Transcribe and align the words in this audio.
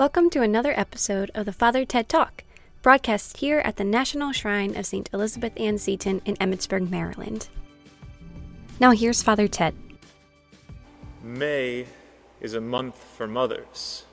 Welcome 0.00 0.30
to 0.30 0.40
another 0.40 0.72
episode 0.80 1.30
of 1.34 1.44
the 1.44 1.52
Father 1.52 1.84
Ted 1.84 2.08
Talk, 2.08 2.44
broadcast 2.80 3.36
here 3.36 3.58
at 3.58 3.76
the 3.76 3.84
National 3.84 4.32
Shrine 4.32 4.74
of 4.74 4.86
St. 4.86 5.10
Elizabeth 5.12 5.52
Ann 5.58 5.76
Seton 5.76 6.22
in 6.24 6.36
Emmitsburg, 6.36 6.88
Maryland. 6.88 7.50
Now 8.80 8.92
here's 8.92 9.22
Father 9.22 9.46
Ted. 9.46 9.74
May 11.22 11.84
is 12.40 12.54
a 12.54 12.62
month 12.62 12.96
for 12.96 13.26
mothers. 13.26 14.06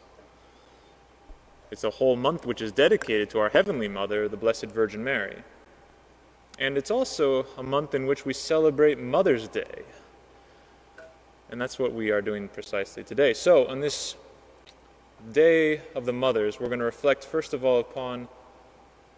It's 1.72 1.86
a 1.86 1.92
whole 1.92 2.18
month 2.18 2.46
which 2.46 2.62
is 2.62 2.74
dedicated 2.74 3.30
to 3.30 3.40
our 3.40 3.48
Heavenly 3.48 3.88
Mother, 3.88 4.28
the 4.28 4.36
Blessed 4.36 4.66
Virgin 4.66 5.06
Mary. 5.06 5.42
And 6.60 6.78
it's 6.78 6.92
also 6.92 7.46
a 7.58 7.64
month 7.64 7.96
in 7.96 8.08
which 8.08 8.26
we 8.26 8.34
celebrate 8.34 9.00
Mother's 9.00 9.48
Day. 9.48 9.84
And 11.50 11.62
that's 11.62 11.80
what 11.80 11.94
we 11.94 12.12
are 12.12 12.22
doing 12.22 12.50
precisely 12.50 13.06
today. 13.06 13.34
So, 13.34 13.66
on 13.68 13.80
this 13.80 14.18
Day 15.32 15.82
of 15.96 16.06
the 16.06 16.14
Mothers, 16.14 16.60
we're 16.60 16.68
going 16.68 16.80
to 16.80 16.86
reflect 16.86 17.26
first 17.26 17.54
of 17.54 17.66
all 17.66 17.80
upon 17.80 18.28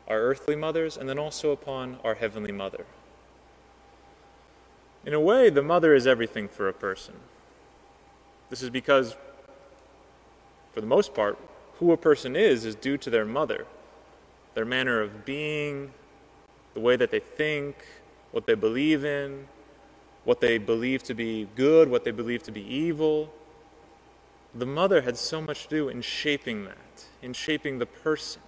our 0.08 0.17
earthly 0.20 0.55
mothers 0.55 0.98
and 0.98 1.08
then 1.08 1.20
also 1.20 1.52
upon 1.52 1.99
our 2.03 2.16
Heavenly 2.16 2.52
Mother. 2.52 2.85
In 5.05 5.13
a 5.13 5.20
way, 5.20 5.49
the 5.49 5.62
mother 5.62 5.94
is 5.94 6.08
everything 6.08 6.48
for 6.48 6.67
a 6.67 6.73
person. 6.73 7.16
This 8.49 8.62
is 8.62 8.70
because, 8.70 9.16
for 10.73 10.81
the 10.81 10.88
most 10.88 11.13
part, 11.13 11.38
who 11.75 11.91
a 11.91 11.98
person 11.98 12.36
is 12.36 12.66
is 12.66 12.75
due 12.75 12.97
to 12.97 13.09
their 13.09 13.25
mother, 13.25 13.66
their 14.55 14.66
manner 14.66 15.02
of 15.02 15.25
being, 15.25 15.91
the 16.73 16.80
way 16.80 16.95
that 16.95 17.11
they 17.11 17.20
think, 17.20 17.75
what 18.31 18.45
they 18.45 18.55
believe 18.55 19.05
in, 19.05 19.47
what 20.25 20.41
they 20.41 20.58
believe 20.58 21.03
to 21.03 21.13
be 21.13 21.47
good, 21.55 21.89
what 21.89 22.03
they 22.03 22.11
believe 22.11 22.44
to 22.44 22.52
be 22.52 22.61
evil. 22.61 23.31
The 24.53 24.66
mother 24.66 25.02
had 25.02 25.17
so 25.17 25.41
much 25.41 25.63
to 25.63 25.70
do 25.70 25.89
in 25.89 26.02
shaping 26.02 26.66
that, 26.66 27.05
in 27.21 27.34
shaping 27.34 27.80
the 27.80 27.85
person. 27.85 28.41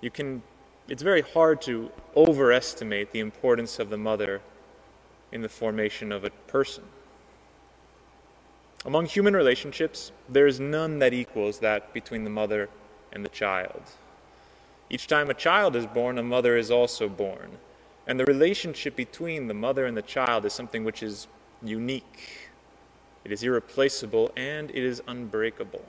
You 0.00 0.10
can, 0.10 0.42
it's 0.86 1.02
very 1.02 1.22
hard 1.22 1.62
to 1.62 1.90
overestimate 2.16 3.12
the 3.12 3.20
importance 3.20 3.78
of 3.78 3.90
the 3.90 3.96
mother 3.96 4.42
in 5.32 5.42
the 5.42 5.48
formation 5.48 6.12
of 6.12 6.24
a 6.24 6.30
person. 6.46 6.84
Among 8.84 9.06
human 9.06 9.34
relationships, 9.34 10.12
there 10.28 10.46
is 10.46 10.60
none 10.60 10.98
that 11.00 11.12
equals 11.12 11.58
that 11.60 11.92
between 11.92 12.24
the 12.24 12.30
mother 12.30 12.68
and 13.12 13.24
the 13.24 13.28
child. 13.30 13.82
Each 14.90 15.06
time 15.06 15.30
a 15.30 15.34
child 15.34 15.74
is 15.74 15.86
born, 15.86 16.16
a 16.18 16.22
mother 16.22 16.56
is 16.56 16.70
also 16.70 17.08
born. 17.08 17.58
And 18.06 18.20
the 18.20 18.24
relationship 18.24 18.94
between 18.94 19.48
the 19.48 19.54
mother 19.54 19.84
and 19.84 19.96
the 19.96 20.02
child 20.02 20.44
is 20.44 20.52
something 20.52 20.84
which 20.84 21.02
is 21.02 21.26
unique, 21.62 22.47
it 23.24 23.32
is 23.32 23.42
irreplaceable, 23.42 24.30
and 24.36 24.70
it 24.70 24.82
is 24.82 25.02
unbreakable. 25.06 25.84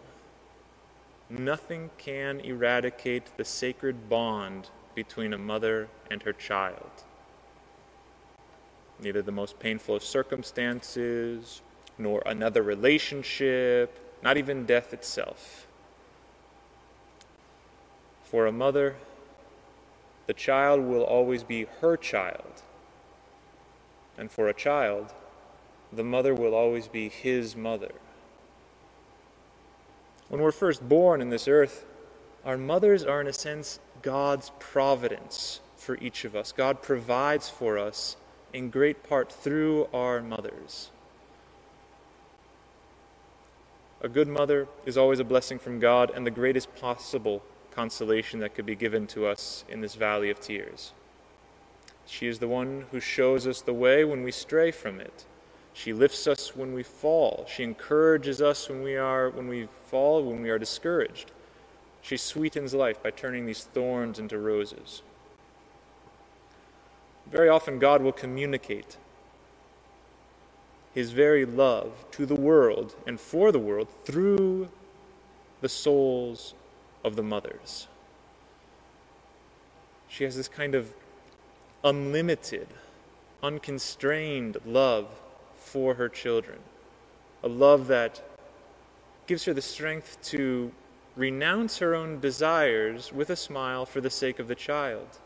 Nothing 1.30 1.92
can 1.98 2.40
eradicate 2.40 3.38
the 3.38 3.46
sacred 3.46 4.10
bond 4.10 4.70
between 4.96 5.34
a 5.34 5.38
mother 5.38 5.88
and 6.10 6.24
her 6.24 6.34
child. 6.34 6.90
Neither 9.00 9.22
the 9.22 9.32
most 9.32 9.60
painful 9.60 9.96
of 9.96 10.04
circumstances, 10.04 11.62
nor 11.98 12.24
another 12.26 12.64
relationship, 12.64 14.18
not 14.24 14.38
even 14.38 14.66
death 14.66 14.92
itself. 14.94 15.68
For 18.24 18.46
a 18.46 18.52
mother, 18.52 18.96
the 20.28 20.34
child 20.34 20.82
will 20.82 21.04
always 21.04 21.44
be 21.44 21.66
her 21.82 21.98
child. 21.98 22.62
And 24.18 24.32
for 24.32 24.48
a 24.48 24.54
child, 24.54 25.14
the 25.92 26.04
mother 26.04 26.34
will 26.34 26.54
always 26.54 26.88
be 26.88 27.10
his 27.10 27.56
mother. 27.56 27.92
When 30.28 30.42
we're 30.42 30.52
first 30.52 30.88
born 30.88 31.22
in 31.22 31.30
this 31.30 31.48
earth, 31.48 31.86
our 32.46 32.58
mothers 32.58 33.04
are, 33.04 33.20
in 33.20 33.28
a 33.28 33.34
sense, 33.34 33.80
God's 34.02 34.52
providence 34.60 35.60
for 35.76 35.98
each 35.98 36.24
of 36.26 36.36
us. 36.36 36.52
God 36.52 36.82
provides 36.82 37.50
for 37.50 37.78
us 37.78 38.16
in 38.54 38.70
great 38.70 39.04
part 39.04 39.32
through 39.32 39.88
our 39.94 40.22
mothers. 40.22 40.92
A 44.02 44.08
good 44.08 44.28
mother 44.28 44.68
is 44.86 44.98
always 44.98 45.20
a 45.20 45.26
blessing 45.26 45.60
from 45.60 45.80
God 45.80 46.12
and 46.16 46.26
the 46.26 46.32
greatest 46.32 46.74
possible 46.76 47.44
consolation 47.72 48.40
that 48.40 48.56
could 48.56 48.66
be 48.66 48.76
given 48.76 49.08
to 49.08 49.26
us 49.26 49.66
in 49.68 49.82
this 49.82 49.96
valley 49.96 50.30
of 50.30 50.40
tears. 50.40 50.94
She 52.06 52.28
is 52.28 52.40
the 52.40 52.48
one 52.48 52.86
who 52.92 53.00
shows 53.00 53.46
us 53.46 53.62
the 53.62 53.74
way 53.74 54.04
when 54.06 54.24
we 54.24 54.32
stray 54.32 54.72
from 54.72 55.00
it. 55.00 55.26
She 55.74 55.94
lifts 55.94 56.28
us 56.28 56.56
when 56.56 56.74
we 56.74 56.84
fall. 56.84 57.46
She 57.48 57.64
encourages 57.64 58.42
us 58.42 58.68
when 58.70 58.84
we 58.84 58.96
are 58.98 59.30
when 59.30 59.48
we 59.48 59.68
fall, 59.88 60.24
when 60.24 60.42
we 60.42 60.50
are 60.50 60.60
discouraged. 60.60 61.32
She 62.02 62.18
sweetens 62.18 62.74
life 62.74 63.02
by 63.02 63.12
turning 63.12 63.46
these 63.46 63.64
thorns 63.64 64.20
into 64.20 64.38
roses. 64.38 65.02
Very 67.30 67.50
often 67.50 67.80
God 67.80 68.02
will 68.02 68.12
communicate 68.12 68.98
his 70.94 71.12
very 71.12 71.46
love 71.46 72.06
to 72.12 72.26
the 72.26 72.36
world 72.36 72.96
and 73.06 73.20
for 73.20 73.52
the 73.52 73.60
world 73.60 73.88
through 74.06 74.70
the 75.62 75.70
souls 75.70 76.56
of 77.04 77.16
the 77.16 77.24
mothers. 77.24 77.88
She 80.08 80.24
has 80.24 80.36
this 80.36 80.48
kind 80.48 80.74
of 80.74 80.94
unlimited, 81.84 82.68
unconstrained 83.44 84.58
love 84.66 85.08
for 85.70 85.94
her 85.96 86.10
children, 86.10 86.58
a 87.44 87.48
love 87.48 87.88
that 87.88 88.22
gives 89.28 89.46
her 89.46 89.54
the 89.54 89.62
strength 89.62 90.18
to 90.24 90.72
renounce 91.16 91.78
her 91.78 91.94
own 91.94 92.20
desires 92.20 93.14
with 93.14 93.30
a 93.30 93.36
smile 93.36 93.86
for 93.86 94.02
the 94.02 94.10
sake 94.10 94.40
of 94.40 94.48
the 94.48 94.56
child. 94.56 95.20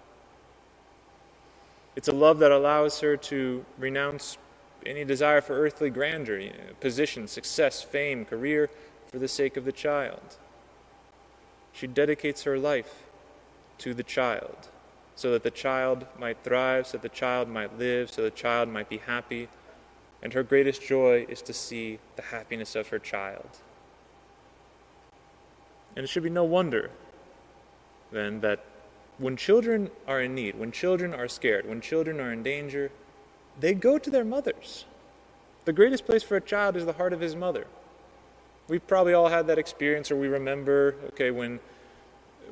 It's 1.95 2.07
a 2.07 2.13
love 2.13 2.39
that 2.39 2.51
allows 2.51 2.99
her 2.99 3.15
to 3.15 3.65
renounce 3.77 4.37
any 4.85 5.05
desire 5.05 5.39
for 5.39 5.53
earthly 5.53 5.89
grandeur, 5.89 6.41
position, 6.81 7.27
success, 7.27 7.81
fame, 7.81 8.25
career, 8.25 8.69
for 9.07 9.19
the 9.19 9.27
sake 9.27 9.55
of 9.55 9.63
the 9.63 9.71
child. 9.71 10.37
She 11.71 11.87
dedicates 11.87 12.43
her 12.43 12.57
life 12.57 13.03
to 13.77 13.93
the 13.93 14.03
child 14.03 14.69
so 15.15 15.31
that 15.31 15.43
the 15.43 15.51
child 15.51 16.05
might 16.19 16.43
thrive, 16.43 16.87
so 16.87 16.97
that 16.97 17.03
the 17.03 17.15
child 17.15 17.47
might 17.47 17.77
live, 17.77 18.11
so 18.11 18.23
the 18.23 18.31
child 18.31 18.67
might 18.67 18.89
be 18.89 18.97
happy. 18.97 19.47
And 20.23 20.33
her 20.33 20.41
greatest 20.41 20.81
joy 20.81 21.25
is 21.27 21.41
to 21.43 21.53
see 21.53 21.99
the 22.15 22.21
happiness 22.23 22.75
of 22.75 22.87
her 22.87 22.97
child. 22.97 23.59
And 25.95 26.05
it 26.05 26.07
should 26.07 26.23
be 26.23 26.29
no 26.29 26.45
wonder, 26.45 26.89
then, 28.11 28.39
that 28.39 28.63
when 29.19 29.35
children 29.35 29.91
are 30.07 30.21
in 30.21 30.33
need, 30.33 30.57
when 30.57 30.71
children 30.71 31.13
are 31.13 31.27
scared, 31.27 31.67
when 31.67 31.81
children 31.81 32.19
are 32.19 32.31
in 32.31 32.41
danger, 32.41 32.89
they 33.59 33.73
go 33.73 33.99
to 33.99 34.09
their 34.09 34.23
mothers. 34.23 34.85
The 35.65 35.73
greatest 35.73 36.05
place 36.05 36.23
for 36.23 36.37
a 36.37 36.41
child 36.41 36.75
is 36.77 36.85
the 36.85 36.93
heart 36.93 37.13
of 37.13 37.19
his 37.19 37.35
mother. 37.35 37.67
We've 38.69 38.85
probably 38.87 39.13
all 39.13 39.27
had 39.27 39.45
that 39.47 39.59
experience, 39.59 40.09
or 40.09 40.15
we 40.15 40.27
remember, 40.27 40.95
okay, 41.09 41.29
when 41.31 41.59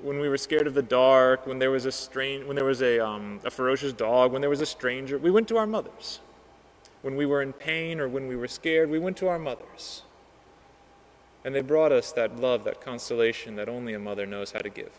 when 0.02 0.20
we 0.20 0.30
were 0.30 0.38
scared 0.38 0.66
of 0.68 0.74
the 0.74 0.82
dark, 0.82 1.46
when 1.46 1.60
there 1.60 1.70
was 1.70 1.86
a 1.86 1.92
strange, 1.92 2.46
when 2.46 2.56
there 2.56 2.66
was 2.66 2.82
a, 2.82 3.00
um, 3.00 3.40
a 3.44 3.52
ferocious 3.52 3.94
dog, 3.94 4.32
when 4.32 4.42
there 4.42 4.50
was 4.50 4.62
a 4.62 4.66
stranger, 4.66 5.18
we 5.18 5.30
went 5.30 5.48
to 5.48 5.58
our 5.58 5.68
mothers. 5.68 6.20
When 7.02 7.16
we 7.16 7.26
were 7.26 7.42
in 7.42 7.54
pain 7.54 8.00
or 8.00 8.08
when 8.08 8.28
we 8.28 8.36
were 8.36 8.48
scared, 8.48 8.90
we 8.90 9.00
went 9.00 9.18
to 9.18 9.28
our 9.28 9.40
mothers. 9.40 10.04
And 11.44 11.56
they 11.56 11.62
brought 11.62 11.92
us 11.92 12.12
that 12.12 12.40
love, 12.40 12.64
that 12.66 12.82
consolation 12.82 13.56
that 13.56 13.68
only 13.68 13.94
a 13.94 14.00
mother 14.00 14.26
knows 14.26 14.52
how 14.52 14.60
to 14.60 14.70
give. 14.70 14.92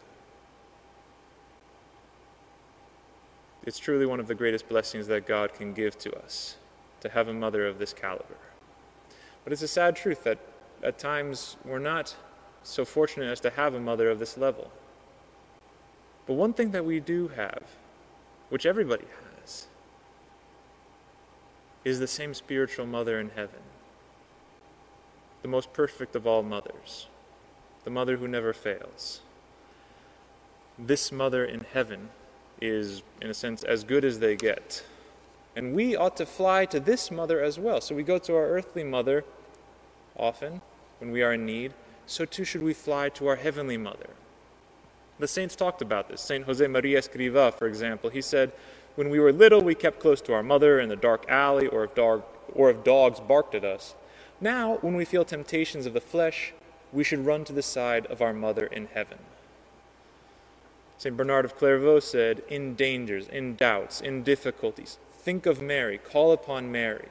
It's 3.64 3.78
truly 3.78 4.06
one 4.06 4.18
of 4.18 4.26
the 4.26 4.34
greatest 4.34 4.68
blessings 4.68 5.06
that 5.06 5.26
God 5.26 5.54
can 5.54 5.72
give 5.72 5.96
to 5.98 6.12
us 6.18 6.56
to 7.00 7.08
have 7.08 7.28
a 7.28 7.32
mother 7.32 7.66
of 7.66 7.78
this 7.78 7.92
caliber. 7.92 8.36
But 9.44 9.52
it's 9.52 9.62
a 9.62 9.68
sad 9.68 9.94
truth 9.94 10.24
that 10.24 10.38
at 10.82 10.98
times 10.98 11.56
we're 11.64 11.78
not 11.78 12.16
so 12.64 12.84
fortunate 12.84 13.30
as 13.30 13.40
to 13.40 13.50
have 13.50 13.74
a 13.74 13.80
mother 13.80 14.10
of 14.10 14.18
this 14.18 14.36
level. 14.36 14.70
But 16.26 16.34
one 16.34 16.52
thing 16.52 16.72
that 16.72 16.84
we 16.84 17.00
do 17.00 17.28
have, 17.28 17.62
which 18.48 18.66
everybody 18.66 19.04
has, 19.04 19.31
is 21.84 21.98
the 21.98 22.06
same 22.06 22.34
spiritual 22.34 22.86
mother 22.86 23.18
in 23.18 23.30
heaven, 23.30 23.60
the 25.42 25.48
most 25.48 25.72
perfect 25.72 26.14
of 26.14 26.26
all 26.26 26.42
mothers, 26.42 27.08
the 27.84 27.90
mother 27.90 28.16
who 28.16 28.28
never 28.28 28.52
fails. 28.52 29.20
This 30.78 31.12
mother 31.12 31.44
in 31.44 31.66
heaven 31.72 32.10
is, 32.60 33.02
in 33.20 33.28
a 33.28 33.34
sense, 33.34 33.62
as 33.62 33.84
good 33.84 34.04
as 34.04 34.20
they 34.20 34.36
get. 34.36 34.84
And 35.54 35.74
we 35.74 35.96
ought 35.96 36.16
to 36.16 36.26
fly 36.26 36.64
to 36.66 36.80
this 36.80 37.10
mother 37.10 37.42
as 37.42 37.58
well. 37.58 37.80
So 37.80 37.94
we 37.94 38.02
go 38.04 38.18
to 38.18 38.34
our 38.34 38.46
earthly 38.46 38.84
mother 38.84 39.24
often 40.16 40.62
when 40.98 41.10
we 41.10 41.22
are 41.22 41.34
in 41.34 41.44
need. 41.44 41.74
So 42.06 42.24
too 42.24 42.44
should 42.44 42.62
we 42.62 42.72
fly 42.72 43.08
to 43.10 43.26
our 43.26 43.36
heavenly 43.36 43.76
mother. 43.76 44.10
The 45.18 45.28
saints 45.28 45.54
talked 45.54 45.82
about 45.82 46.08
this. 46.08 46.20
Saint 46.20 46.46
Jose 46.46 46.66
Maria 46.66 47.00
Escriva, 47.00 47.52
for 47.52 47.66
example, 47.66 48.10
he 48.10 48.22
said, 48.22 48.52
When 48.94 49.08
we 49.08 49.20
were 49.20 49.32
little, 49.32 49.62
we 49.62 49.74
kept 49.74 50.00
close 50.00 50.20
to 50.22 50.34
our 50.34 50.42
mother 50.42 50.78
in 50.78 50.88
the 50.88 50.96
dark 50.96 51.24
alley 51.28 51.66
or 51.66 51.84
if, 51.84 51.94
dog, 51.94 52.24
or 52.54 52.70
if 52.70 52.84
dogs 52.84 53.20
barked 53.20 53.54
at 53.54 53.64
us. 53.64 53.94
Now, 54.40 54.78
when 54.80 54.94
we 54.94 55.04
feel 55.04 55.24
temptations 55.24 55.86
of 55.86 55.94
the 55.94 56.00
flesh, 56.00 56.52
we 56.92 57.04
should 57.04 57.24
run 57.24 57.44
to 57.44 57.52
the 57.52 57.62
side 57.62 58.06
of 58.06 58.20
our 58.20 58.34
mother 58.34 58.66
in 58.66 58.88
heaven. 58.92 59.18
St. 60.98 61.16
Bernard 61.16 61.44
of 61.44 61.56
Clairvaux 61.56 62.00
said, 62.00 62.42
In 62.48 62.74
dangers, 62.74 63.26
in 63.28 63.56
doubts, 63.56 64.00
in 64.00 64.22
difficulties, 64.22 64.98
think 65.12 65.46
of 65.46 65.62
Mary, 65.62 65.98
call 65.98 66.32
upon 66.32 66.70
Mary. 66.70 67.08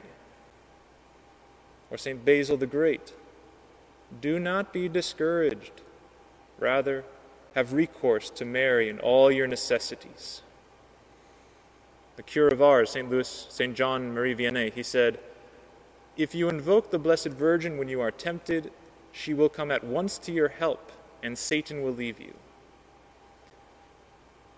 Or 1.90 1.98
St. 1.98 2.24
Basil 2.24 2.56
the 2.56 2.66
Great, 2.66 3.12
do 4.20 4.38
not 4.38 4.72
be 4.72 4.88
discouraged. 4.88 5.82
Rather, 6.58 7.04
have 7.54 7.72
recourse 7.72 8.30
to 8.30 8.44
Mary 8.44 8.88
in 8.88 8.98
all 9.00 9.30
your 9.30 9.46
necessities. 9.46 10.42
The 12.16 12.22
Curé 12.22 12.52
of 12.52 12.60
Ars, 12.60 12.90
St. 12.90 13.10
Louis, 13.10 13.46
St. 13.48 13.74
John 13.74 14.12
Marie 14.12 14.34
Vianney, 14.34 14.72
he 14.72 14.82
said, 14.82 15.18
If 16.16 16.34
you 16.34 16.48
invoke 16.48 16.90
the 16.90 16.98
Blessed 16.98 17.28
Virgin 17.28 17.78
when 17.78 17.88
you 17.88 18.00
are 18.00 18.10
tempted, 18.10 18.70
she 19.12 19.32
will 19.32 19.48
come 19.48 19.70
at 19.70 19.82
once 19.82 20.18
to 20.18 20.32
your 20.32 20.48
help, 20.48 20.92
and 21.22 21.38
Satan 21.38 21.82
will 21.82 21.92
leave 21.92 22.20
you. 22.20 22.34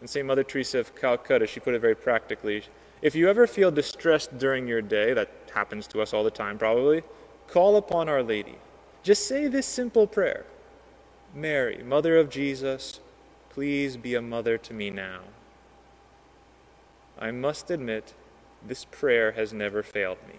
And 0.00 0.10
St. 0.10 0.26
Mother 0.26 0.42
Teresa 0.42 0.80
of 0.80 0.96
Calcutta, 0.96 1.46
she 1.46 1.60
put 1.60 1.74
it 1.74 1.80
very 1.80 1.94
practically. 1.94 2.64
If 3.02 3.14
you 3.14 3.28
ever 3.28 3.46
feel 3.46 3.70
distressed 3.70 4.36
during 4.38 4.66
your 4.66 4.82
day, 4.82 5.12
that 5.14 5.30
happens 5.54 5.86
to 5.88 6.02
us 6.02 6.12
all 6.12 6.24
the 6.24 6.30
time 6.30 6.58
probably, 6.58 7.02
call 7.46 7.76
upon 7.76 8.08
Our 8.08 8.22
Lady. 8.22 8.56
Just 9.04 9.28
say 9.28 9.46
this 9.46 9.66
simple 9.66 10.06
prayer 10.06 10.44
Mary, 11.34 11.82
Mother 11.84 12.16
of 12.16 12.30
Jesus, 12.30 13.00
please 13.50 13.96
be 13.96 14.14
a 14.14 14.22
mother 14.22 14.58
to 14.58 14.74
me 14.74 14.90
now. 14.90 15.20
I 17.18 17.30
must 17.30 17.70
admit, 17.70 18.14
this 18.66 18.84
prayer 18.84 19.32
has 19.32 19.52
never 19.52 19.82
failed 19.82 20.18
me. 20.26 20.34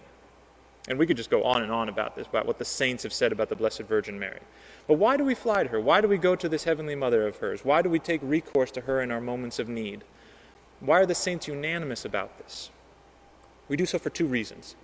And 0.88 0.98
we 0.98 1.06
could 1.06 1.16
just 1.16 1.30
go 1.30 1.42
on 1.42 1.62
and 1.62 1.72
on 1.72 1.88
about 1.88 2.14
this, 2.14 2.26
about 2.26 2.46
what 2.46 2.58
the 2.58 2.64
saints 2.64 3.02
have 3.02 3.12
said 3.12 3.32
about 3.32 3.48
the 3.48 3.56
Blessed 3.56 3.82
Virgin 3.82 4.18
Mary. 4.18 4.40
But 4.86 4.94
why 4.94 5.16
do 5.16 5.24
we 5.24 5.34
fly 5.34 5.64
to 5.64 5.68
her? 5.70 5.80
Why 5.80 6.00
do 6.00 6.06
we 6.06 6.16
go 6.16 6.36
to 6.36 6.48
this 6.48 6.64
heavenly 6.64 6.94
mother 6.94 7.26
of 7.26 7.38
hers? 7.38 7.64
Why 7.64 7.82
do 7.82 7.90
we 7.90 7.98
take 7.98 8.20
recourse 8.22 8.70
to 8.72 8.82
her 8.82 9.00
in 9.00 9.10
our 9.10 9.20
moments 9.20 9.58
of 9.58 9.68
need? 9.68 10.04
Why 10.78 11.00
are 11.00 11.06
the 11.06 11.14
saints 11.14 11.48
unanimous 11.48 12.04
about 12.04 12.38
this? 12.38 12.70
We 13.68 13.76
do 13.76 13.86
so 13.86 13.98
for 13.98 14.10
two 14.10 14.26
reasons. 14.26 14.76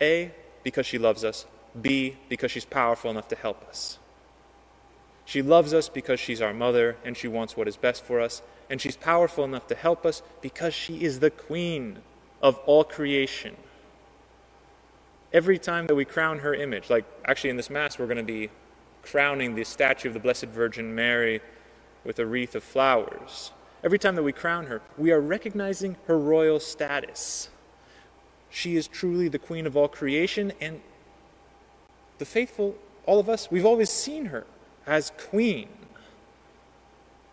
A, 0.00 0.32
because 0.62 0.86
she 0.86 0.96
loves 0.96 1.22
us. 1.22 1.44
B, 1.80 2.16
because 2.28 2.50
she's 2.50 2.64
powerful 2.64 3.10
enough 3.10 3.28
to 3.28 3.36
help 3.36 3.62
us. 3.68 3.98
She 5.26 5.42
loves 5.42 5.74
us 5.74 5.88
because 5.88 6.18
she's 6.18 6.40
our 6.40 6.54
mother 6.54 6.96
and 7.04 7.16
she 7.16 7.28
wants 7.28 7.56
what 7.56 7.68
is 7.68 7.76
best 7.76 8.04
for 8.04 8.20
us. 8.20 8.42
And 8.70 8.80
she's 8.80 8.96
powerful 8.96 9.44
enough 9.44 9.66
to 9.66 9.74
help 9.74 10.06
us 10.06 10.22
because 10.40 10.72
she 10.72 11.02
is 11.02 11.20
the 11.20 11.30
queen 11.30 11.98
of 12.40 12.56
all 12.64 12.84
creation. 12.84 13.56
Every 15.32 15.58
time 15.58 15.86
that 15.88 15.94
we 15.94 16.04
crown 16.04 16.38
her 16.38 16.54
image, 16.54 16.88
like 16.88 17.04
actually 17.26 17.50
in 17.50 17.56
this 17.56 17.68
Mass, 17.68 17.98
we're 17.98 18.06
going 18.06 18.16
to 18.16 18.22
be 18.22 18.48
crowning 19.02 19.54
the 19.54 19.64
statue 19.64 20.08
of 20.08 20.14
the 20.14 20.20
Blessed 20.20 20.46
Virgin 20.46 20.94
Mary 20.94 21.40
with 22.04 22.18
a 22.18 22.26
wreath 22.26 22.54
of 22.54 22.64
flowers. 22.64 23.50
Every 23.82 23.98
time 23.98 24.14
that 24.14 24.22
we 24.22 24.32
crown 24.32 24.66
her, 24.66 24.82
we 24.96 25.10
are 25.10 25.20
recognizing 25.20 25.96
her 26.06 26.18
royal 26.18 26.60
status. 26.60 27.48
She 28.50 28.76
is 28.76 28.88
truly 28.88 29.28
the 29.28 29.38
queen 29.38 29.66
of 29.66 29.76
all 29.76 29.88
creation, 29.88 30.52
and 30.60 30.80
the 32.18 32.24
faithful, 32.24 32.76
all 33.06 33.18
of 33.18 33.28
us, 33.28 33.50
we've 33.50 33.64
always 33.64 33.90
seen 33.90 34.26
her 34.26 34.46
as 34.86 35.12
queen. 35.16 35.68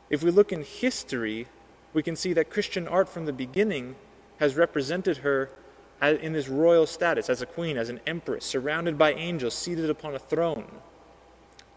If 0.10 0.24
we 0.24 0.32
look 0.32 0.52
in 0.52 0.64
history, 0.64 1.48
we 1.94 2.02
can 2.04 2.16
see 2.16 2.34
that 2.34 2.50
Christian 2.50 2.88
art 2.88 3.10
from 3.10 3.26
the 3.26 3.34
beginning 3.34 3.96
has 4.40 4.56
represented 4.56 5.18
her 5.18 5.50
in 6.02 6.34
this 6.34 6.48
royal 6.48 6.86
status 6.86 7.30
as 7.30 7.42
a 7.42 7.46
queen, 7.46 7.78
as 7.78 7.90
an 7.90 8.00
empress, 8.06 8.46
surrounded 8.46 8.98
by 8.98 9.14
angels, 9.14 9.54
seated 9.54 9.90
upon 9.90 10.16
a 10.16 10.20
throne. 10.20 10.68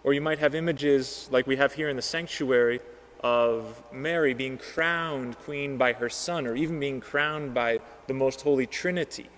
Or 0.05 0.13
you 0.13 0.21
might 0.21 0.39
have 0.39 0.55
images 0.55 1.29
like 1.31 1.47
we 1.47 1.57
have 1.57 1.75
here 1.75 1.89
in 1.89 1.97
the 1.97 2.03
sanctuary 2.03 2.81
of 3.23 3.83
Mary 3.93 4.33
being 4.33 4.57
crowned 4.59 5.39
queen 5.39 5.77
by 5.77 5.93
her 5.95 6.09
son, 6.09 6.47
or 6.47 6.55
even 6.55 6.79
being 6.79 7.01
crowned 7.01 7.53
by 7.53 7.81
the 8.07 8.15
most 8.15 8.43
holy 8.43 8.67
Trinity. 8.67 9.29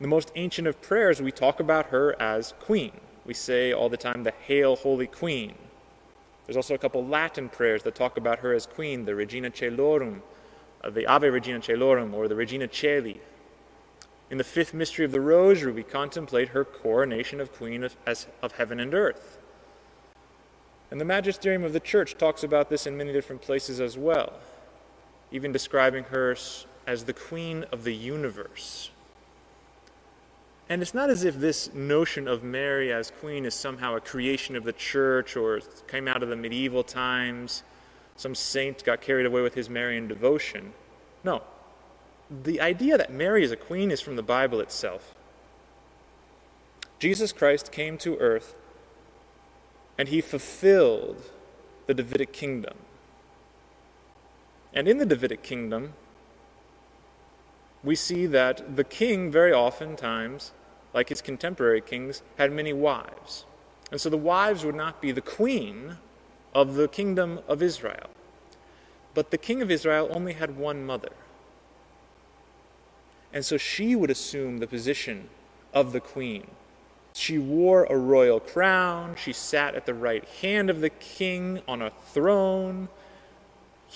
The 0.00 0.08
most 0.08 0.30
ancient 0.36 0.68
of 0.68 0.80
prayers, 0.82 1.20
we 1.20 1.32
talk 1.32 1.58
about 1.58 1.86
her 1.86 2.20
as 2.20 2.54
queen. 2.60 2.92
We 3.24 3.34
say 3.34 3.72
all 3.72 3.88
the 3.88 3.96
time 3.96 4.22
the 4.22 4.32
Hail, 4.46 4.76
Holy 4.76 5.06
Queen. 5.06 5.54
There's 6.46 6.56
also 6.56 6.74
a 6.74 6.78
couple 6.78 7.04
Latin 7.04 7.48
prayers 7.48 7.82
that 7.82 7.94
talk 7.94 8.16
about 8.16 8.38
her 8.38 8.54
as 8.54 8.66
queen, 8.66 9.04
the 9.04 9.14
Regina 9.14 9.50
Caelorum, 9.50 10.20
uh, 10.82 10.90
the 10.90 11.06
Ave 11.06 11.28
Regina 11.28 11.58
Caelorum, 11.58 12.14
or 12.14 12.28
the 12.28 12.36
Regina 12.36 12.68
Caeli. 12.68 13.20
In 14.30 14.38
the 14.38 14.44
fifth 14.44 14.72
mystery 14.72 15.04
of 15.04 15.12
the 15.12 15.20
Rosary, 15.20 15.72
we 15.72 15.82
contemplate 15.82 16.48
her 16.48 16.64
coronation 16.64 17.40
of 17.40 17.52
Queen 17.52 17.84
of, 17.84 17.96
as, 18.06 18.26
of 18.42 18.52
heaven 18.52 18.80
and 18.80 18.94
earth. 18.94 19.38
And 20.90 21.00
the 21.00 21.04
magisterium 21.04 21.64
of 21.64 21.72
the 21.72 21.80
Church 21.80 22.16
talks 22.16 22.42
about 22.42 22.68
this 22.68 22.86
in 22.86 22.96
many 22.96 23.12
different 23.12 23.42
places 23.42 23.80
as 23.80 23.98
well, 23.98 24.34
even 25.30 25.52
describing 25.52 26.04
her 26.04 26.36
as 26.86 27.04
the 27.04 27.12
Queen 27.12 27.64
of 27.72 27.84
the 27.84 27.94
universe. 27.94 28.90
And 30.68 30.82
it's 30.82 30.94
not 30.94 31.10
as 31.10 31.22
if 31.22 31.36
this 31.36 31.72
notion 31.72 32.26
of 32.26 32.42
Mary 32.42 32.92
as 32.92 33.12
queen 33.20 33.44
is 33.44 33.54
somehow 33.54 33.94
a 33.94 34.00
creation 34.00 34.56
of 34.56 34.64
the 34.64 34.72
church 34.72 35.36
or 35.36 35.60
came 35.86 36.08
out 36.08 36.22
of 36.22 36.28
the 36.28 36.36
medieval 36.36 36.82
times. 36.82 37.62
Some 38.16 38.34
saint 38.34 38.82
got 38.82 39.00
carried 39.00 39.26
away 39.26 39.42
with 39.42 39.54
his 39.54 39.70
Marian 39.70 40.08
devotion. 40.08 40.72
No. 41.22 41.42
The 42.30 42.60
idea 42.60 42.98
that 42.98 43.12
Mary 43.12 43.44
is 43.44 43.52
a 43.52 43.56
queen 43.56 43.92
is 43.92 44.00
from 44.00 44.16
the 44.16 44.22
Bible 44.22 44.60
itself. 44.60 45.14
Jesus 46.98 47.32
Christ 47.32 47.70
came 47.70 47.96
to 47.98 48.16
earth 48.16 48.56
and 49.98 50.08
he 50.08 50.20
fulfilled 50.20 51.30
the 51.86 51.94
Davidic 51.94 52.32
kingdom. 52.32 52.74
And 54.74 54.88
in 54.88 54.98
the 54.98 55.06
Davidic 55.06 55.42
kingdom, 55.42 55.94
we 57.86 57.94
see 57.94 58.26
that 58.26 58.74
the 58.74 58.82
king, 58.82 59.30
very 59.30 59.52
oftentimes, 59.52 60.50
like 60.92 61.08
his 61.08 61.22
contemporary 61.22 61.80
kings, 61.80 62.20
had 62.36 62.50
many 62.50 62.72
wives. 62.72 63.44
And 63.92 64.00
so 64.00 64.10
the 64.10 64.16
wives 64.16 64.64
would 64.64 64.74
not 64.74 65.00
be 65.00 65.12
the 65.12 65.20
queen 65.20 65.98
of 66.52 66.74
the 66.74 66.88
kingdom 66.88 67.38
of 67.46 67.62
Israel. 67.62 68.10
But 69.14 69.30
the 69.30 69.38
king 69.38 69.62
of 69.62 69.70
Israel 69.70 70.08
only 70.10 70.32
had 70.32 70.56
one 70.56 70.84
mother. 70.84 71.12
And 73.32 73.44
so 73.44 73.56
she 73.56 73.94
would 73.94 74.10
assume 74.10 74.58
the 74.58 74.66
position 74.66 75.28
of 75.72 75.92
the 75.92 76.00
queen. 76.00 76.48
She 77.12 77.38
wore 77.38 77.84
a 77.84 77.96
royal 77.96 78.40
crown, 78.40 79.14
she 79.16 79.32
sat 79.32 79.76
at 79.76 79.86
the 79.86 79.94
right 79.94 80.24
hand 80.42 80.70
of 80.70 80.80
the 80.80 80.90
king 80.90 81.62
on 81.68 81.82
a 81.82 81.92
throne 82.12 82.88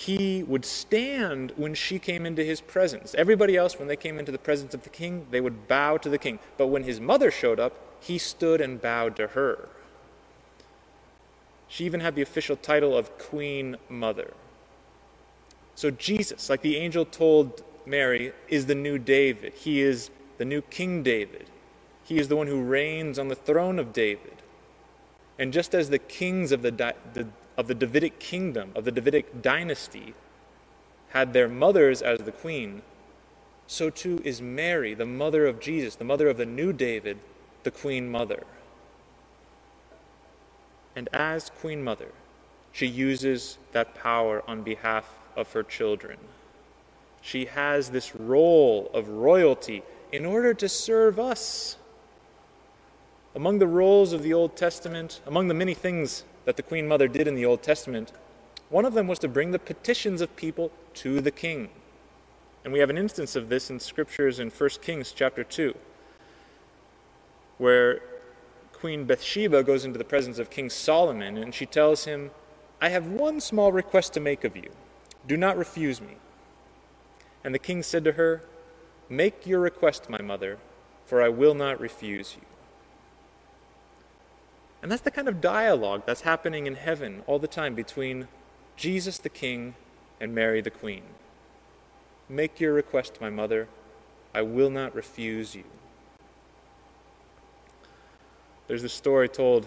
he 0.06 0.42
would 0.44 0.64
stand 0.64 1.52
when 1.56 1.74
she 1.74 1.98
came 1.98 2.24
into 2.24 2.42
his 2.42 2.62
presence. 2.62 3.14
Everybody 3.18 3.54
else, 3.54 3.78
when 3.78 3.86
they 3.86 3.96
came 3.96 4.18
into 4.18 4.32
the 4.32 4.38
presence 4.38 4.72
of 4.72 4.82
the 4.82 4.88
king, 4.88 5.26
they 5.30 5.42
would 5.42 5.68
bow 5.68 5.98
to 5.98 6.08
the 6.08 6.16
king. 6.16 6.38
But 6.56 6.68
when 6.68 6.84
his 6.84 6.98
mother 6.98 7.30
showed 7.30 7.60
up, 7.60 7.74
he 8.00 8.16
stood 8.16 8.62
and 8.62 8.80
bowed 8.80 9.14
to 9.16 9.26
her. 9.28 9.68
She 11.68 11.84
even 11.84 12.00
had 12.00 12.14
the 12.14 12.22
official 12.22 12.56
title 12.56 12.96
of 12.96 13.18
Queen 13.18 13.76
Mother. 13.90 14.32
So 15.74 15.90
Jesus, 15.90 16.48
like 16.48 16.62
the 16.62 16.78
angel 16.78 17.04
told 17.04 17.62
Mary, 17.84 18.32
is 18.48 18.64
the 18.64 18.74
new 18.74 18.96
David. 18.96 19.52
He 19.52 19.82
is 19.82 20.10
the 20.38 20.46
new 20.46 20.62
King 20.62 21.02
David. 21.02 21.50
He 22.04 22.18
is 22.18 22.28
the 22.28 22.36
one 22.36 22.46
who 22.46 22.62
reigns 22.62 23.18
on 23.18 23.28
the 23.28 23.34
throne 23.34 23.78
of 23.78 23.92
David. 23.92 24.36
And 25.38 25.52
just 25.52 25.74
as 25.74 25.90
the 25.90 25.98
kings 25.98 26.52
of 26.52 26.62
the, 26.62 26.70
the 27.12 27.26
of 27.60 27.66
the 27.66 27.74
Davidic 27.74 28.18
kingdom, 28.18 28.72
of 28.74 28.86
the 28.86 28.90
Davidic 28.90 29.42
dynasty, 29.42 30.14
had 31.10 31.34
their 31.34 31.46
mothers 31.46 32.00
as 32.00 32.20
the 32.20 32.32
queen, 32.32 32.80
so 33.66 33.90
too 33.90 34.18
is 34.24 34.40
Mary, 34.40 34.94
the 34.94 35.04
mother 35.04 35.44
of 35.44 35.60
Jesus, 35.60 35.94
the 35.94 36.04
mother 36.04 36.28
of 36.28 36.38
the 36.38 36.46
new 36.46 36.72
David, 36.72 37.18
the 37.62 37.70
queen 37.70 38.10
mother. 38.10 38.44
And 40.96 41.10
as 41.12 41.50
queen 41.50 41.84
mother, 41.84 42.12
she 42.72 42.86
uses 42.86 43.58
that 43.72 43.94
power 43.94 44.42
on 44.48 44.62
behalf 44.62 45.18
of 45.36 45.52
her 45.52 45.62
children. 45.62 46.16
She 47.20 47.44
has 47.44 47.90
this 47.90 48.16
role 48.16 48.90
of 48.94 49.06
royalty 49.06 49.82
in 50.12 50.24
order 50.24 50.54
to 50.54 50.66
serve 50.66 51.20
us. 51.20 51.76
Among 53.34 53.58
the 53.58 53.66
roles 53.66 54.14
of 54.14 54.22
the 54.22 54.32
Old 54.32 54.56
Testament, 54.56 55.20
among 55.26 55.48
the 55.48 55.54
many 55.54 55.74
things 55.74 56.24
that 56.44 56.56
the 56.56 56.62
Queen 56.62 56.88
Mother 56.88 57.08
did 57.08 57.28
in 57.28 57.34
the 57.34 57.44
Old 57.44 57.62
Testament, 57.62 58.12
one 58.68 58.84
of 58.84 58.94
them 58.94 59.06
was 59.06 59.18
to 59.20 59.28
bring 59.28 59.50
the 59.50 59.58
petitions 59.58 60.20
of 60.20 60.34
people 60.36 60.70
to 60.94 61.20
the 61.20 61.30
king. 61.30 61.68
And 62.64 62.72
we 62.72 62.78
have 62.78 62.90
an 62.90 62.98
instance 62.98 63.36
of 63.36 63.48
this 63.48 63.70
in 63.70 63.80
scriptures 63.80 64.38
in 64.38 64.50
1 64.50 64.70
Kings 64.82 65.12
chapter 65.12 65.42
2, 65.42 65.74
where 67.58 68.00
Queen 68.72 69.04
Bathsheba 69.04 69.62
goes 69.62 69.84
into 69.84 69.98
the 69.98 70.04
presence 70.04 70.38
of 70.38 70.50
King 70.50 70.70
Solomon 70.70 71.36
and 71.36 71.54
she 71.54 71.66
tells 71.66 72.04
him, 72.04 72.30
I 72.80 72.88
have 72.88 73.06
one 73.06 73.40
small 73.40 73.72
request 73.72 74.14
to 74.14 74.20
make 74.20 74.44
of 74.44 74.56
you. 74.56 74.70
Do 75.26 75.36
not 75.36 75.58
refuse 75.58 76.00
me. 76.00 76.16
And 77.44 77.54
the 77.54 77.58
king 77.58 77.82
said 77.82 78.04
to 78.04 78.12
her, 78.12 78.42
Make 79.08 79.46
your 79.46 79.60
request, 79.60 80.08
my 80.08 80.22
mother, 80.22 80.58
for 81.04 81.22
I 81.22 81.28
will 81.28 81.54
not 81.54 81.80
refuse 81.80 82.36
you. 82.40 82.46
And 84.82 84.90
that's 84.90 85.02
the 85.02 85.10
kind 85.10 85.28
of 85.28 85.40
dialogue 85.40 86.02
that's 86.06 86.22
happening 86.22 86.66
in 86.66 86.74
heaven 86.74 87.22
all 87.26 87.38
the 87.38 87.46
time 87.46 87.74
between 87.74 88.28
Jesus 88.76 89.18
the 89.18 89.28
King 89.28 89.74
and 90.20 90.34
Mary 90.34 90.60
the 90.60 90.70
Queen. 90.70 91.02
Make 92.28 92.60
your 92.60 92.72
request, 92.72 93.20
my 93.20 93.30
mother. 93.30 93.68
I 94.34 94.42
will 94.42 94.70
not 94.70 94.94
refuse 94.94 95.54
you. 95.54 95.64
There's 98.68 98.84
a 98.84 98.88
story 98.88 99.28
told 99.28 99.66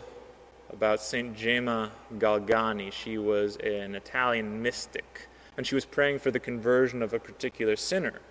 about 0.72 1.01
St. 1.01 1.36
Gemma 1.36 1.91
Galgani. 2.17 2.91
She 2.91 3.17
was 3.17 3.58
an 3.58 3.96
Italian 3.96 4.62
mystic, 4.62 5.27
and 5.58 5.67
she 5.67 5.75
was 5.75 5.86
praying 5.86 6.20
for 6.20 6.32
the 6.32 6.39
conversion 6.39 7.01
of 7.01 7.13
a 7.13 7.20
particular 7.20 7.75
sinner. 7.75 8.22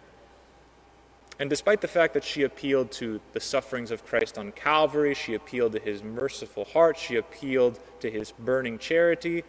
And 1.43 1.51
despite 1.51 1.81
the 1.81 1.89
fact 1.89 2.15
that 2.15 2.23
she 2.23 2.45
appealed 2.45 2.93
to 2.93 3.21
the 3.33 3.41
sufferings 3.41 3.91
of 3.91 4.07
Christ 4.07 4.39
on 4.39 4.53
Calvary, 4.53 5.13
she 5.13 5.35
appealed 5.35 5.73
to 5.73 5.81
his 5.81 6.01
merciful 6.01 6.65
heart, 6.67 6.97
she 6.97 7.17
appealed 7.17 7.81
to 7.99 8.09
his 8.09 8.31
burning 8.31 8.79
charity, 8.79 9.43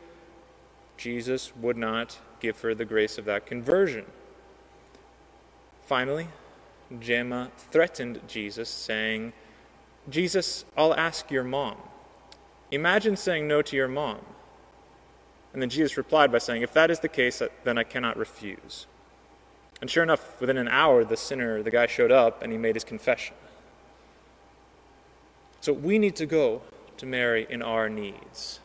Jesus 0.98 1.56
would 1.56 1.78
not 1.78 2.18
give 2.40 2.60
her 2.62 2.74
the 2.74 2.84
grace 2.84 3.20
of 3.20 3.26
that 3.26 3.46
conversion. 3.46 4.06
Finally, 5.86 6.30
Gemma 7.00 7.52
threatened 7.56 8.22
Jesus, 8.28 8.70
saying, 8.70 9.32
Jesus, 10.10 10.66
I'll 10.76 10.96
ask 10.96 11.30
your 11.30 11.44
mom. 11.44 11.78
Imagine 12.72 13.16
saying 13.16 13.48
no 13.48 13.62
to 13.62 13.76
your 13.76 13.88
mom. 13.88 14.22
And 15.54 15.62
then 15.62 15.70
Jesus 15.70 15.96
replied 15.96 16.32
by 16.32 16.40
saying, 16.40 16.64
If 16.64 16.74
that 16.74 16.90
is 16.90 17.02
the 17.02 17.08
case, 17.08 17.40
then 17.64 17.78
I 17.78 17.84
cannot 17.84 18.18
refuse. 18.18 18.88
And 19.84 19.92
sure 19.92 20.04
enough, 20.04 20.40
within 20.40 20.56
an 20.56 20.70
hour, 20.70 21.04
the 21.04 21.18
sinner, 21.18 21.62
the 21.62 21.70
guy 21.70 21.88
showed 21.88 22.10
up 22.10 22.42
and 22.42 22.54
he 22.54 22.58
made 22.58 22.78
his 22.78 22.86
confession. 22.86 23.36
So 25.60 25.74
we 25.74 26.00
need 26.00 26.16
to 26.16 26.25
go 26.25 26.62
to 26.96 27.06
Mary 27.06 27.46
in 27.50 27.62
our 27.62 27.90
needs. 27.90 28.62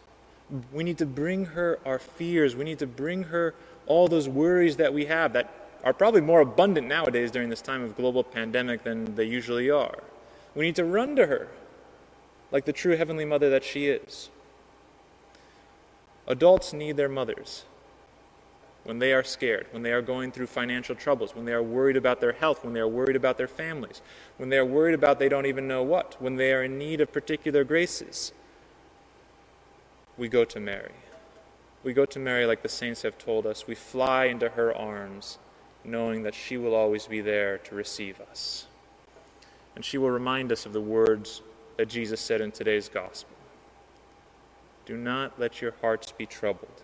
We 0.72 0.84
need 0.84 0.96
to 0.98 1.06
bring 1.06 1.46
her 1.46 1.80
our 1.84 1.98
fears. 1.98 2.54
We 2.54 2.62
need 2.62 2.78
to 2.78 2.86
bring 2.86 3.24
her 3.24 3.56
all 3.86 4.06
those 4.06 4.28
worries 4.28 4.76
that 4.76 4.94
we 4.94 5.06
have 5.06 5.32
that 5.32 5.52
are 5.82 5.92
probably 5.92 6.20
more 6.20 6.40
abundant 6.40 6.86
nowadays 6.86 7.32
during 7.32 7.48
this 7.48 7.62
time 7.62 7.82
of 7.82 7.96
global 7.96 8.22
pandemic 8.22 8.84
than 8.84 9.16
they 9.16 9.24
usually 9.24 9.68
are. 9.68 9.98
We 10.54 10.66
need 10.66 10.76
to 10.76 10.84
run 10.84 11.16
to 11.16 11.26
her 11.26 11.48
like 12.52 12.64
the 12.64 12.72
true 12.72 12.96
Heavenly 12.96 13.24
Mother 13.24 13.50
that 13.50 13.64
she 13.64 13.88
is. 13.88 14.30
Adults 16.28 16.72
need 16.72 16.96
their 16.96 17.08
mothers 17.08 17.64
when 18.84 18.98
they 18.98 19.12
are 19.12 19.22
scared, 19.22 19.66
when 19.70 19.82
they 19.82 19.92
are 19.92 20.02
going 20.02 20.32
through 20.32 20.46
financial 20.46 20.94
troubles, 20.94 21.34
when 21.34 21.44
they 21.44 21.52
are 21.52 21.62
worried 21.62 21.96
about 21.96 22.20
their 22.20 22.32
health, 22.32 22.64
when 22.64 22.72
they 22.72 22.80
are 22.80 22.88
worried 22.88 23.16
about 23.16 23.36
their 23.36 23.48
families, 23.48 24.00
when 24.36 24.48
they 24.48 24.56
are 24.56 24.64
worried 24.64 24.94
about 24.94 25.18
they 25.18 25.28
don't 25.28 25.46
even 25.46 25.68
know 25.68 25.82
what, 25.82 26.16
when 26.20 26.36
they 26.36 26.52
are 26.52 26.62
in 26.62 26.78
need 26.78 27.00
of 27.00 27.12
particular 27.12 27.64
graces, 27.64 28.32
we 30.16 30.28
go 30.28 30.44
to 30.44 30.58
Mary. 30.58 30.92
We 31.84 31.92
go 31.92 32.04
to 32.06 32.18
Mary 32.18 32.44
like 32.44 32.62
the 32.62 32.68
saints 32.68 33.02
have 33.02 33.18
told 33.18 33.46
us. 33.46 33.66
We 33.66 33.74
fly 33.74 34.24
into 34.24 34.50
her 34.50 34.74
arms, 34.74 35.38
knowing 35.84 36.24
that 36.24 36.34
she 36.34 36.56
will 36.56 36.74
always 36.74 37.06
be 37.06 37.20
there 37.20 37.58
to 37.58 37.74
receive 37.74 38.20
us. 38.20 38.66
And 39.76 39.84
she 39.84 39.96
will 39.96 40.10
remind 40.10 40.50
us 40.50 40.66
of 40.66 40.72
the 40.72 40.80
words 40.80 41.40
that 41.76 41.88
Jesus 41.88 42.20
said 42.20 42.40
in 42.40 42.50
today's 42.50 42.88
gospel 42.88 43.36
Do 44.86 44.96
not 44.96 45.38
let 45.38 45.62
your 45.62 45.74
hearts 45.80 46.10
be 46.10 46.26
troubled. 46.26 46.82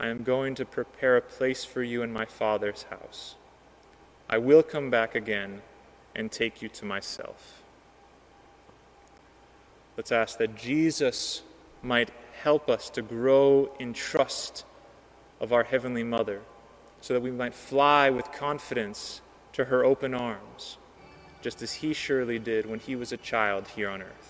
I 0.00 0.08
am 0.08 0.22
going 0.22 0.54
to 0.54 0.64
prepare 0.64 1.18
a 1.18 1.20
place 1.20 1.62
for 1.62 1.82
you 1.82 2.02
in 2.02 2.10
my 2.10 2.24
Father's 2.24 2.84
house. 2.84 3.34
I 4.30 4.38
will 4.38 4.62
come 4.62 4.88
back 4.88 5.14
again 5.14 5.60
and 6.14 6.32
take 6.32 6.62
you 6.62 6.70
to 6.70 6.86
myself. 6.86 7.62
Let's 9.98 10.10
ask 10.10 10.38
that 10.38 10.56
Jesus 10.56 11.42
might 11.82 12.10
help 12.42 12.70
us 12.70 12.88
to 12.90 13.02
grow 13.02 13.74
in 13.78 13.92
trust 13.92 14.64
of 15.38 15.52
our 15.52 15.64
Heavenly 15.64 16.04
Mother, 16.04 16.40
so 17.02 17.12
that 17.12 17.20
we 17.20 17.30
might 17.30 17.54
fly 17.54 18.08
with 18.08 18.32
confidence 18.32 19.20
to 19.52 19.66
her 19.66 19.84
open 19.84 20.14
arms, 20.14 20.78
just 21.42 21.60
as 21.60 21.74
He 21.74 21.92
surely 21.92 22.38
did 22.38 22.64
when 22.64 22.78
He 22.78 22.96
was 22.96 23.12
a 23.12 23.18
child 23.18 23.68
here 23.68 23.90
on 23.90 24.00
earth. 24.00 24.29